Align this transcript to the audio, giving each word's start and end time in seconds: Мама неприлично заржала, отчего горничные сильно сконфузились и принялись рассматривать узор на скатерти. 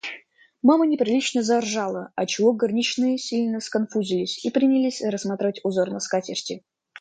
Мама 0.63 0.87
неприлично 0.87 1.43
заржала, 1.43 2.11
отчего 2.15 2.53
горничные 2.53 3.19
сильно 3.19 3.59
сконфузились 3.59 4.43
и 4.43 4.49
принялись 4.49 5.03
рассматривать 5.03 5.61
узор 5.63 5.91
на 5.91 5.99
скатерти. 5.99 6.63